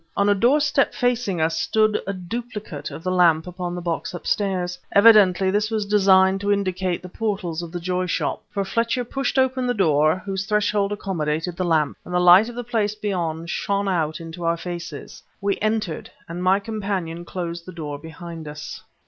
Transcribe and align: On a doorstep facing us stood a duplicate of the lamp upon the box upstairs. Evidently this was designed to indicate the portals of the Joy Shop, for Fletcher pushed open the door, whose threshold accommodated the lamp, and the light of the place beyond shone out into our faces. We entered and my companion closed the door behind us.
On 0.17 0.27
a 0.29 0.33
doorstep 0.33 0.95
facing 0.95 1.39
us 1.39 1.55
stood 1.59 2.01
a 2.07 2.11
duplicate 2.13 2.89
of 2.89 3.03
the 3.03 3.11
lamp 3.11 3.45
upon 3.45 3.75
the 3.75 3.83
box 3.83 4.15
upstairs. 4.15 4.79
Evidently 4.93 5.51
this 5.51 5.69
was 5.69 5.85
designed 5.85 6.41
to 6.41 6.51
indicate 6.51 7.03
the 7.03 7.07
portals 7.07 7.61
of 7.61 7.71
the 7.71 7.79
Joy 7.79 8.07
Shop, 8.07 8.41
for 8.49 8.65
Fletcher 8.65 9.03
pushed 9.03 9.37
open 9.37 9.67
the 9.67 9.75
door, 9.75 10.19
whose 10.25 10.47
threshold 10.47 10.91
accommodated 10.91 11.55
the 11.55 11.65
lamp, 11.65 11.97
and 12.03 12.15
the 12.15 12.19
light 12.19 12.49
of 12.49 12.55
the 12.55 12.63
place 12.63 12.95
beyond 12.95 13.51
shone 13.51 13.87
out 13.87 14.19
into 14.19 14.43
our 14.43 14.57
faces. 14.57 15.21
We 15.39 15.59
entered 15.61 16.09
and 16.27 16.41
my 16.41 16.59
companion 16.59 17.23
closed 17.23 17.67
the 17.67 17.71
door 17.71 17.99
behind 17.99 18.47
us. 18.47 18.81